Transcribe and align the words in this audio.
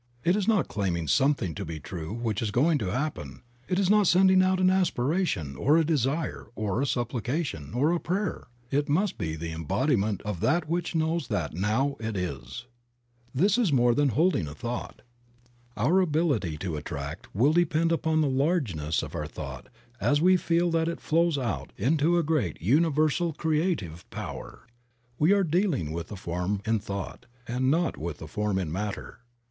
It 0.23 0.35
is 0.35 0.47
not 0.47 0.67
claiming 0.67 1.07
something 1.07 1.53
to 1.53 1.63
be 1.63 1.79
true 1.79 2.11
which 2.11 2.41
is 2.41 2.49
going 2.49 2.79
to 2.79 2.91
happen; 2.91 3.43
it 3.67 3.77
is 3.77 3.87
not 3.87 4.07
sending 4.07 4.41
out 4.41 4.59
an 4.59 4.71
aspiration, 4.71 5.55
or 5.55 5.77
a 5.77 5.85
desire, 5.85 6.47
or 6.55 6.81
a 6.81 6.87
supplication, 6.87 7.75
or 7.75 7.91
a 7.91 7.99
prayer; 7.99 8.47
it 8.71 8.89
must 8.89 9.19
be 9.19 9.35
the 9.35 9.51
embodiment 9.51 10.23
of 10.23 10.39
that 10.39 10.67
which 10.67 10.95
knows 10.95 11.27
that 11.27 11.53
now 11.53 11.97
it 11.99 12.17
is. 12.17 12.65
This 13.35 13.59
is 13.59 13.71
more 13.71 13.93
than 13.93 14.09
holding 14.09 14.47
a 14.47 14.55
thought. 14.55 15.03
Our 15.77 15.99
ability 16.01 16.57
to 16.61 16.77
attract 16.77 17.35
will 17.35 17.53
depend 17.53 17.91
upon 17.91 18.21
the 18.21 18.27
largeness 18.27 19.03
of 19.03 19.13
our 19.13 19.27
thought 19.27 19.67
as 19.99 20.19
we 20.19 20.35
feel 20.35 20.71
that 20.71 20.87
it 20.87 20.99
flows 20.99 21.37
out 21.37 21.73
into 21.77 22.17
a 22.17 22.23
great 22.23 22.59
Universal 22.59 23.33
Creative 23.33 24.03
Power. 24.09 24.65
We 25.19 25.31
are 25.31 25.43
dealing 25.43 25.91
with 25.91 26.07
the 26.07 26.17
form 26.17 26.59
in 26.65 26.79
thought, 26.79 27.27
and 27.47 27.69
not 27.69 27.97
with 27.99 28.17
the 28.17 28.27
form 28.27 28.57
in 28.57 28.71
matter. 28.71 29.19